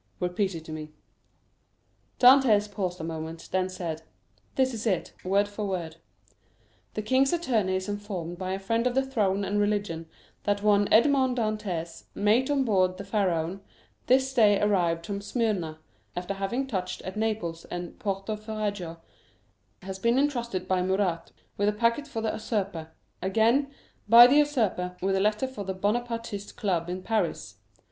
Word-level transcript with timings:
"Repeat 0.19 0.55
it 0.55 0.65
to 0.65 0.71
me." 0.71 0.93
Dantès 2.19 2.71
paused 2.71 2.99
a 2.99 3.03
moment, 3.03 3.47
then 3.51 3.69
said, 3.69 4.01
"This 4.55 4.73
is 4.73 4.87
it, 4.87 5.13
word 5.23 5.47
for 5.47 5.67
word: 5.67 5.97
'The 6.95 7.03
king's 7.03 7.31
attorney 7.33 7.75
is 7.75 7.87
informed 7.87 8.39
by 8.39 8.53
a 8.53 8.57
friend 8.57 8.85
to 8.85 8.89
the 8.89 9.05
throne 9.05 9.43
and 9.45 9.59
religion, 9.59 10.07
that 10.43 10.63
one 10.63 10.87
Edmond 10.91 11.37
Dantès, 11.37 12.05
mate 12.15 12.49
on 12.49 12.63
board 12.63 12.97
the 12.97 13.03
Pharaon, 13.03 13.61
this 14.07 14.33
day 14.33 14.59
arrived 14.59 15.05
from 15.05 15.21
Smyrna, 15.21 15.77
after 16.15 16.33
having 16.33 16.65
touched 16.65 17.03
at 17.03 17.15
Naples 17.15 17.65
and 17.65 17.99
Porto 17.99 18.35
Ferrajo, 18.35 18.97
has 19.83 19.99
been 19.99 20.17
intrusted 20.17 20.67
by 20.67 20.81
Murat 20.81 21.31
with 21.57 21.69
a 21.69 21.73
packet 21.73 22.07
for 22.07 22.21
the 22.23 22.31
usurper; 22.33 22.89
again, 23.21 23.69
by 24.09 24.25
the 24.25 24.37
usurper, 24.37 24.97
with 24.99 25.15
a 25.15 25.19
letter 25.19 25.45
for 25.47 25.63
the 25.63 25.75
Bonapartist 25.75 26.57
Club 26.57 26.89
in 26.89 27.03
Paris. 27.03 27.57